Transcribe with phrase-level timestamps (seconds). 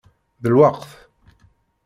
[0.43, 0.89] D lweqt!